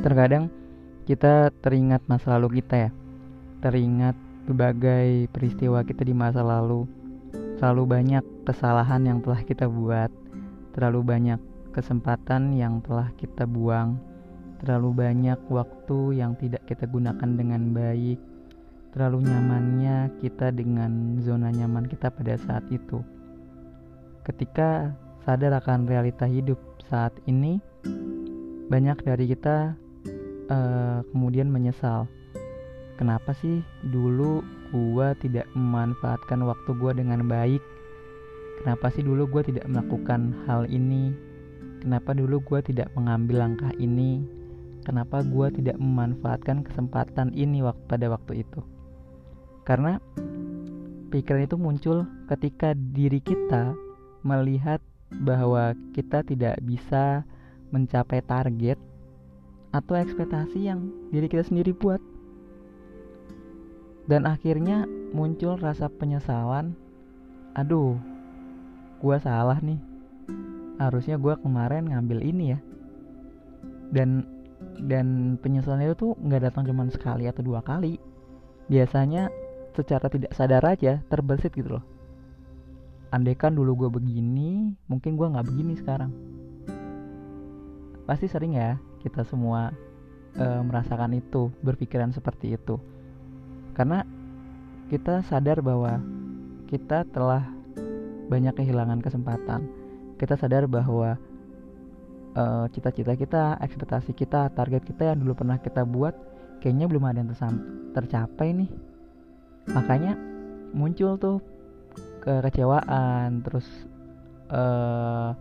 terkadang 0.00 0.48
kita 1.04 1.52
teringat 1.60 2.00
masa 2.08 2.36
lalu 2.36 2.60
kita 2.64 2.88
ya. 2.88 2.90
Teringat 3.60 4.16
berbagai 4.48 5.28
peristiwa 5.28 5.84
kita 5.84 6.02
di 6.08 6.16
masa 6.16 6.40
lalu. 6.40 6.88
Terlalu 7.60 7.84
banyak 7.84 8.24
kesalahan 8.48 9.04
yang 9.04 9.18
telah 9.20 9.44
kita 9.44 9.68
buat. 9.68 10.08
Terlalu 10.72 11.00
banyak 11.04 11.40
kesempatan 11.76 12.56
yang 12.56 12.80
telah 12.80 13.12
kita 13.20 13.44
buang. 13.44 14.00
Terlalu 14.64 14.90
banyak 14.96 15.40
waktu 15.52 16.20
yang 16.20 16.32
tidak 16.40 16.64
kita 16.64 16.88
gunakan 16.88 17.30
dengan 17.36 17.76
baik. 17.76 18.18
Terlalu 18.96 19.28
nyamannya 19.28 20.18
kita 20.24 20.50
dengan 20.50 21.20
zona 21.20 21.52
nyaman 21.52 21.84
kita 21.86 22.08
pada 22.08 22.40
saat 22.40 22.64
itu. 22.72 23.04
Ketika 24.24 24.96
sadar 25.24 25.60
akan 25.60 25.84
realita 25.84 26.24
hidup 26.24 26.58
saat 26.88 27.12
ini 27.28 27.60
banyak 28.70 29.02
dari 29.02 29.26
kita 29.30 29.74
uh, 30.50 31.06
kemudian 31.14 31.48
menyesal. 31.48 32.10
Kenapa 32.98 33.32
sih 33.32 33.64
dulu 33.80 34.44
gua 34.74 35.16
tidak 35.16 35.48
memanfaatkan 35.56 36.44
waktu 36.44 36.70
gua 36.76 36.92
dengan 36.92 37.24
baik? 37.24 37.62
Kenapa 38.60 38.92
sih 38.92 39.00
dulu 39.00 39.24
gua 39.24 39.40
tidak 39.40 39.64
melakukan 39.64 40.36
hal 40.44 40.68
ini? 40.68 41.16
Kenapa 41.80 42.12
dulu 42.12 42.44
gua 42.44 42.60
tidak 42.60 42.92
mengambil 42.92 43.40
langkah 43.48 43.72
ini? 43.80 44.20
Kenapa 44.84 45.24
gua 45.24 45.48
tidak 45.48 45.80
memanfaatkan 45.80 46.60
kesempatan 46.60 47.32
ini 47.32 47.64
waktu 47.64 47.84
pada 47.88 48.12
waktu 48.12 48.44
itu? 48.44 48.60
Karena 49.64 49.96
pikiran 51.08 51.48
itu 51.48 51.56
muncul 51.56 52.04
ketika 52.28 52.76
diri 52.76 53.24
kita 53.24 53.72
melihat 54.20 54.84
bahwa 55.24 55.72
kita 55.96 56.20
tidak 56.20 56.60
bisa 56.60 57.24
mencapai 57.72 58.20
target 58.20 58.76
atau 59.70 59.94
ekspektasi 59.94 60.66
yang 60.66 60.90
diri 61.14 61.30
kita 61.30 61.46
sendiri 61.46 61.70
buat. 61.70 62.02
Dan 64.10 64.26
akhirnya 64.26 64.90
muncul 65.14 65.54
rasa 65.54 65.86
penyesalan. 65.86 66.74
Aduh, 67.54 67.94
gue 68.98 69.16
salah 69.22 69.62
nih. 69.62 69.78
Harusnya 70.82 71.14
gue 71.20 71.34
kemarin 71.38 71.86
ngambil 71.86 72.18
ini 72.18 72.44
ya. 72.56 72.58
Dan 73.94 74.26
dan 74.82 75.36
penyesalan 75.38 75.86
itu 75.86 75.94
tuh 75.94 76.12
nggak 76.18 76.50
datang 76.50 76.66
cuma 76.66 76.90
sekali 76.90 77.30
atau 77.30 77.46
dua 77.46 77.62
kali. 77.62 78.02
Biasanya 78.66 79.30
secara 79.78 80.10
tidak 80.10 80.34
sadar 80.34 80.66
aja 80.66 80.98
terbersit 81.06 81.54
gitu 81.54 81.78
loh. 81.78 81.84
Andaikan 83.10 83.54
dulu 83.58 83.86
gue 83.86 83.90
begini, 84.02 84.74
mungkin 84.86 85.18
gue 85.18 85.26
nggak 85.30 85.46
begini 85.46 85.74
sekarang. 85.78 86.10
Pasti 88.06 88.26
sering 88.26 88.58
ya 88.58 88.78
kita 89.00 89.24
semua 89.26 89.72
e, 90.36 90.44
merasakan 90.62 91.16
itu, 91.16 91.48
berpikiran 91.64 92.12
seperti 92.12 92.54
itu. 92.54 92.76
Karena 93.74 94.04
kita 94.92 95.24
sadar 95.26 95.64
bahwa 95.64 95.98
kita 96.68 97.08
telah 97.10 97.48
banyak 98.30 98.54
kehilangan 98.54 99.02
kesempatan. 99.02 99.66
Kita 100.20 100.38
sadar 100.38 100.70
bahwa 100.70 101.18
cita 102.70 102.94
cita-cita 102.94 103.14
kita, 103.18 103.42
ekspektasi 103.58 104.14
kita, 104.14 104.54
target 104.54 104.86
kita 104.86 105.10
yang 105.10 105.18
dulu 105.18 105.42
pernah 105.42 105.58
kita 105.58 105.82
buat 105.82 106.14
kayaknya 106.62 106.86
belum 106.86 107.02
ada 107.10 107.26
yang 107.26 107.30
tercapai 107.90 108.54
nih. 108.54 108.70
Makanya 109.74 110.14
muncul 110.70 111.18
tuh 111.18 111.42
kekecewaan, 112.22 113.42
terus 113.42 113.66
uh, 114.52 115.34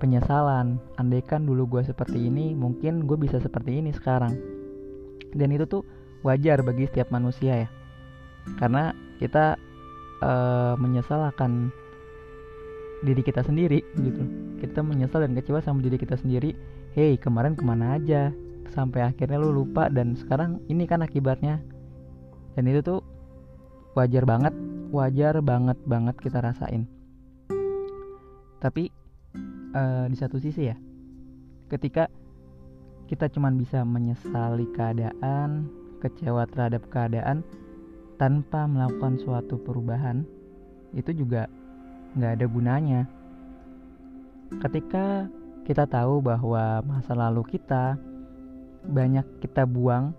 penyesalan. 0.00 0.80
Andaikan 0.96 1.44
dulu 1.44 1.78
gue 1.78 1.82
seperti 1.84 2.16
ini 2.16 2.56
mungkin 2.56 3.04
gue 3.04 3.20
bisa 3.20 3.36
seperti 3.36 3.78
ini 3.78 3.92
sekarang. 3.92 4.32
Dan 5.36 5.52
itu 5.52 5.68
tuh 5.68 5.84
wajar 6.24 6.64
bagi 6.64 6.88
setiap 6.88 7.12
manusia 7.12 7.68
ya. 7.68 7.68
Karena 8.56 8.96
kita 9.20 9.60
uh, 10.24 10.74
menyesal 10.80 11.28
akan 11.28 11.68
diri 13.04 13.20
kita 13.20 13.44
sendiri 13.44 13.84
gitu. 14.00 14.24
Kita 14.64 14.80
menyesal 14.80 15.28
dan 15.28 15.36
kecewa 15.36 15.60
sama 15.60 15.84
diri 15.84 16.00
kita 16.00 16.16
sendiri. 16.16 16.56
Hei 16.96 17.20
kemarin 17.20 17.54
ke 17.54 17.62
mana 17.62 18.00
aja? 18.00 18.32
Sampai 18.72 19.04
akhirnya 19.04 19.38
lu 19.38 19.52
lupa 19.52 19.92
dan 19.92 20.16
sekarang 20.16 20.64
ini 20.72 20.88
kan 20.88 21.04
akibatnya. 21.04 21.60
Dan 22.56 22.66
itu 22.66 22.80
tuh 22.82 23.00
wajar 23.94 24.24
banget 24.24 24.54
wajar 24.90 25.38
banget 25.40 25.78
banget 25.86 26.16
kita 26.18 26.42
rasain. 26.42 26.86
Tapi 28.60 28.92
uh, 29.74 30.04
di 30.10 30.16
satu 30.16 30.36
sisi 30.40 30.70
ya. 30.70 30.76
Ketika 31.70 32.10
kita 33.10 33.26
cuma 33.30 33.50
bisa 33.50 33.82
menyesali 33.82 34.70
keadaan 34.74 35.66
kecewa 35.98 36.46
terhadap 36.48 36.86
keadaan 36.88 37.42
tanpa 38.16 38.70
melakukan 38.70 39.18
suatu 39.18 39.58
perubahan 39.60 40.22
itu 40.94 41.10
juga 41.14 41.46
nggak 42.14 42.32
ada 42.38 42.46
gunanya. 42.46 43.00
Ketika 44.58 45.30
kita 45.62 45.86
tahu 45.86 46.18
bahwa 46.18 46.82
masa 46.82 47.14
lalu 47.14 47.46
kita 47.46 47.94
banyak 48.82 49.22
kita 49.38 49.68
buang 49.68 50.10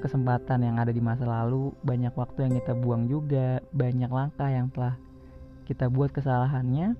kesempatan 0.00 0.64
yang 0.64 0.76
ada 0.80 0.88
di 0.94 1.02
masa 1.02 1.28
lalu 1.28 1.76
banyak 1.84 2.14
waktu 2.16 2.48
yang 2.48 2.54
kita 2.64 2.72
buang 2.72 3.04
juga 3.04 3.60
banyak 3.76 4.08
langkah 4.08 4.48
yang 4.48 4.72
telah 4.72 4.96
kita 5.68 5.92
buat 5.92 6.08
kesalahannya 6.10 6.96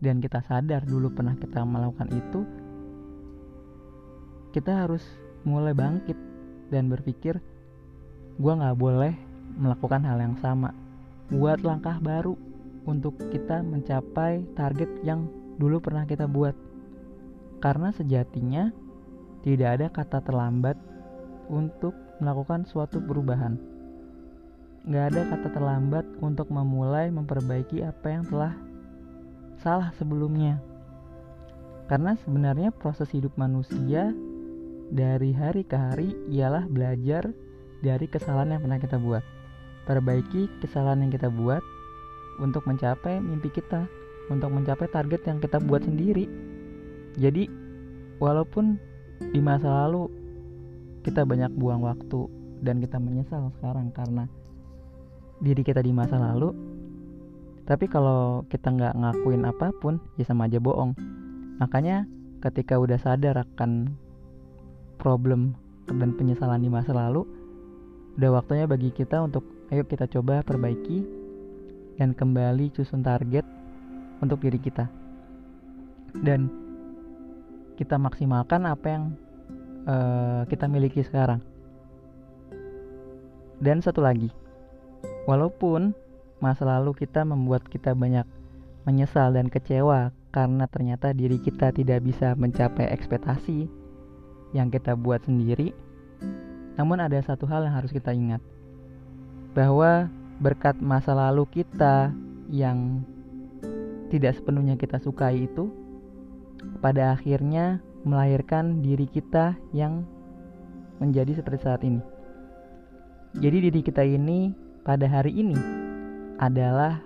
dan 0.00 0.18
kita 0.18 0.40
sadar 0.44 0.84
dulu 0.88 1.12
pernah 1.12 1.36
kita 1.36 1.60
melakukan 1.64 2.08
itu 2.12 2.40
kita 4.50 4.82
harus 4.82 5.04
mulai 5.46 5.72
bangkit 5.76 6.18
dan 6.72 6.90
berpikir 6.90 7.38
gue 8.40 8.52
nggak 8.56 8.76
boleh 8.80 9.14
melakukan 9.58 10.02
hal 10.06 10.18
yang 10.18 10.36
sama. 10.38 10.72
Buat 11.30 11.62
langkah 11.62 11.98
baru 12.02 12.34
untuk 12.88 13.14
kita 13.30 13.62
mencapai 13.62 14.42
target 14.56 14.90
yang 15.04 15.28
dulu 15.60 15.78
pernah 15.78 16.08
kita 16.08 16.26
buat. 16.26 16.56
Karena 17.60 17.92
sejatinya 17.92 18.72
tidak 19.44 19.68
ada 19.78 19.86
kata 19.92 20.18
terlambat 20.24 20.76
untuk 21.52 21.92
melakukan 22.18 22.64
suatu 22.64 22.98
perubahan. 23.04 23.60
Nggak 24.88 25.04
ada 25.12 25.22
kata 25.36 25.48
terlambat 25.52 26.06
untuk 26.24 26.48
memulai 26.48 27.12
memperbaiki 27.12 27.84
apa 27.84 28.06
yang 28.08 28.24
telah 28.24 28.56
salah 29.60 29.92
sebelumnya. 29.96 30.58
Karena 31.86 32.16
sebenarnya 32.24 32.70
proses 32.72 33.10
hidup 33.12 33.34
manusia 33.36 34.14
dari 34.90 35.30
hari 35.34 35.62
ke 35.62 35.76
hari 35.76 36.14
ialah 36.30 36.66
belajar 36.66 37.30
dari 37.84 38.06
kesalahan 38.08 38.56
yang 38.56 38.62
pernah 38.62 38.80
kita 38.80 38.96
buat. 38.98 39.24
Perbaiki 39.84 40.48
kesalahan 40.62 41.06
yang 41.06 41.12
kita 41.12 41.28
buat 41.32 41.62
untuk 42.38 42.64
mencapai 42.64 43.18
mimpi 43.20 43.50
kita, 43.52 43.84
untuk 44.30 44.50
mencapai 44.54 44.86
target 44.88 45.26
yang 45.26 45.38
kita 45.42 45.58
buat 45.58 45.82
sendiri. 45.82 46.30
Jadi, 47.18 47.50
walaupun 48.22 48.78
di 49.34 49.40
masa 49.42 49.84
lalu 49.84 50.08
kita 51.04 51.24
banyak 51.24 51.52
buang 51.56 51.84
waktu 51.84 52.28
dan 52.60 52.80
kita 52.80 53.00
menyesal 53.00 53.52
sekarang 53.58 53.92
karena 53.92 54.28
diri 55.40 55.64
kita 55.64 55.80
di 55.80 55.92
masa 55.92 56.20
lalu 56.20 56.52
tapi 57.70 57.86
kalau 57.86 58.42
kita 58.50 58.66
nggak 58.66 58.98
ngakuin 58.98 59.46
apa 59.46 59.70
pun, 59.78 60.02
ya 60.18 60.26
sama 60.26 60.50
aja 60.50 60.58
bohong. 60.58 60.90
Makanya 61.62 62.02
ketika 62.42 62.74
udah 62.74 62.98
sadar 62.98 63.46
akan 63.46 63.94
problem 64.98 65.54
dan 65.86 66.18
penyesalan 66.18 66.66
di 66.66 66.66
masa 66.66 66.90
lalu, 66.90 67.22
udah 68.18 68.42
waktunya 68.42 68.66
bagi 68.66 68.90
kita 68.90 69.22
untuk 69.22 69.46
ayo 69.70 69.86
kita 69.86 70.10
coba 70.10 70.42
perbaiki 70.42 71.06
dan 71.94 72.10
kembali 72.10 72.74
susun 72.74 73.06
target 73.06 73.46
untuk 74.18 74.42
diri 74.42 74.58
kita. 74.58 74.90
Dan 76.10 76.50
kita 77.78 78.02
maksimalkan 78.02 78.66
apa 78.66 78.86
yang 78.90 79.14
uh, 79.86 80.42
kita 80.50 80.66
miliki 80.66 81.06
sekarang. 81.06 81.38
Dan 83.62 83.78
satu 83.78 84.02
lagi, 84.02 84.26
walaupun 85.30 86.09
masa 86.40 86.64
lalu 86.64 86.96
kita 86.96 87.22
membuat 87.22 87.68
kita 87.68 87.92
banyak 87.92 88.24
menyesal 88.88 89.30
dan 89.36 89.52
kecewa 89.52 90.10
karena 90.32 90.64
ternyata 90.66 91.12
diri 91.12 91.36
kita 91.36 91.70
tidak 91.70 92.00
bisa 92.00 92.32
mencapai 92.32 92.88
ekspektasi 92.90 93.68
yang 94.56 94.72
kita 94.72 94.96
buat 94.96 95.22
sendiri. 95.28 95.76
Namun 96.80 96.98
ada 97.02 97.20
satu 97.20 97.44
hal 97.44 97.68
yang 97.68 97.76
harus 97.76 97.92
kita 97.92 98.10
ingat 98.16 98.40
bahwa 99.52 100.08
berkat 100.40 100.80
masa 100.80 101.12
lalu 101.12 101.44
kita 101.50 102.14
yang 102.48 103.04
tidak 104.08 104.38
sepenuhnya 104.38 104.74
kita 104.80 104.98
sukai 104.98 105.46
itu 105.46 105.70
pada 106.80 107.14
akhirnya 107.14 107.84
melahirkan 108.02 108.80
diri 108.80 109.04
kita 109.06 109.54
yang 109.76 110.08
menjadi 110.98 111.36
seperti 111.36 111.60
saat 111.60 111.82
ini. 111.84 112.00
Jadi 113.36 113.70
diri 113.70 113.80
kita 113.84 114.02
ini 114.02 114.50
pada 114.82 115.06
hari 115.06 115.36
ini 115.36 115.79
adalah 116.40 117.04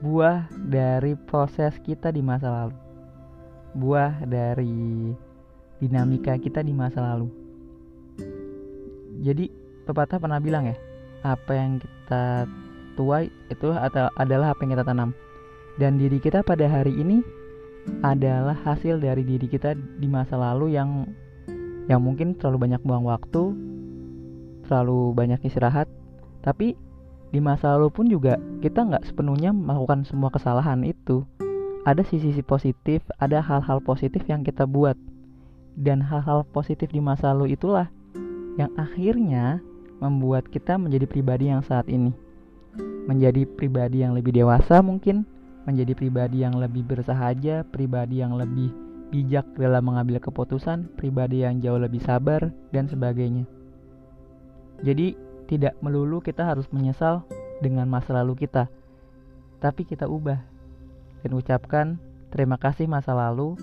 buah 0.00 0.48
dari 0.68 1.12
proses 1.28 1.76
kita 1.84 2.08
di 2.08 2.24
masa 2.24 2.48
lalu. 2.48 2.76
Buah 3.76 4.24
dari 4.24 5.12
dinamika 5.78 6.40
kita 6.40 6.64
di 6.64 6.72
masa 6.72 7.04
lalu. 7.14 7.28
Jadi 9.20 9.52
pepatah 9.84 10.16
pernah 10.16 10.40
bilang 10.40 10.72
ya, 10.72 10.76
apa 11.20 11.52
yang 11.52 11.76
kita 11.80 12.48
tuai 12.96 13.28
itu 13.52 13.68
adalah 14.16 14.56
apa 14.56 14.60
yang 14.64 14.72
kita 14.72 14.84
tanam. 14.88 15.10
Dan 15.76 15.98
diri 15.98 16.22
kita 16.22 16.40
pada 16.46 16.64
hari 16.70 16.94
ini 16.96 17.20
adalah 18.00 18.56
hasil 18.64 19.02
dari 19.02 19.26
diri 19.26 19.44
kita 19.44 19.76
di 19.76 20.08
masa 20.08 20.40
lalu 20.40 20.72
yang 20.72 21.04
yang 21.90 22.00
mungkin 22.00 22.32
terlalu 22.40 22.70
banyak 22.70 22.80
buang 22.80 23.04
waktu, 23.04 23.52
terlalu 24.64 25.12
banyak 25.12 25.42
istirahat, 25.44 25.84
tapi 26.40 26.78
di 27.34 27.42
masa 27.42 27.74
lalu 27.74 27.90
pun 27.90 28.06
juga 28.06 28.38
kita 28.62 28.86
nggak 28.86 29.10
sepenuhnya 29.10 29.50
melakukan 29.50 30.06
semua 30.06 30.30
kesalahan 30.30 30.86
itu. 30.86 31.26
Ada 31.82 32.06
sisi-sisi 32.06 32.46
positif, 32.46 33.02
ada 33.18 33.42
hal-hal 33.42 33.82
positif 33.82 34.22
yang 34.30 34.46
kita 34.46 34.70
buat. 34.70 34.94
Dan 35.74 35.98
hal-hal 35.98 36.46
positif 36.54 36.94
di 36.94 37.02
masa 37.02 37.34
lalu 37.34 37.58
itulah 37.58 37.90
yang 38.54 38.70
akhirnya 38.78 39.58
membuat 39.98 40.46
kita 40.46 40.78
menjadi 40.78 41.10
pribadi 41.10 41.50
yang 41.50 41.66
saat 41.66 41.90
ini. 41.90 42.14
Menjadi 43.10 43.44
pribadi 43.44 44.06
yang 44.06 44.14
lebih 44.14 44.30
dewasa 44.30 44.78
mungkin, 44.80 45.26
menjadi 45.66 45.92
pribadi 45.98 46.46
yang 46.46 46.54
lebih 46.54 46.86
bersahaja, 46.86 47.66
pribadi 47.66 48.22
yang 48.22 48.38
lebih 48.38 48.70
bijak 49.10 49.44
dalam 49.58 49.90
mengambil 49.90 50.22
keputusan, 50.22 50.86
pribadi 50.94 51.42
yang 51.42 51.58
jauh 51.58 51.82
lebih 51.82 52.00
sabar, 52.00 52.54
dan 52.70 52.86
sebagainya. 52.86 53.44
Jadi, 54.86 55.16
tidak 55.44 55.76
melulu 55.84 56.20
kita 56.20 56.44
harus 56.44 56.68
menyesal 56.72 57.24
dengan 57.60 57.88
masa 57.88 58.16
lalu 58.16 58.44
kita, 58.44 58.68
tapi 59.60 59.88
kita 59.88 60.08
ubah 60.08 60.40
dan 61.24 61.30
ucapkan 61.32 61.86
terima 62.28 62.60
kasih 62.60 62.84
masa 62.84 63.16
lalu 63.16 63.56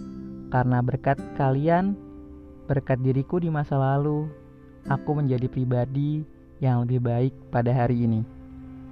karena 0.49 0.81
berkat 0.81 1.21
kalian, 1.37 1.93
berkat 2.65 2.99
diriku 2.99 3.37
di 3.39 3.47
masa 3.47 3.77
lalu, 3.77 4.27
aku 4.89 5.15
menjadi 5.15 5.45
pribadi 5.47 6.25
yang 6.59 6.85
lebih 6.85 7.01
baik 7.01 7.33
pada 7.49 7.69
hari 7.71 8.05
ini. 8.05 8.21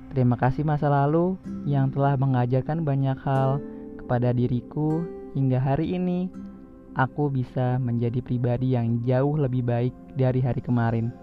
Terima 0.10 0.38
kasih 0.38 0.66
masa 0.66 0.90
lalu 0.90 1.38
yang 1.70 1.94
telah 1.94 2.18
mengajarkan 2.18 2.82
banyak 2.82 3.18
hal 3.22 3.62
kepada 4.02 4.34
diriku 4.34 5.06
hingga 5.38 5.62
hari 5.62 5.94
ini 5.94 6.34
aku 6.98 7.30
bisa 7.30 7.78
menjadi 7.78 8.18
pribadi 8.26 8.74
yang 8.74 9.06
jauh 9.06 9.38
lebih 9.38 9.62
baik 9.62 9.94
dari 10.18 10.42
hari 10.42 10.66
kemarin. 10.66 11.14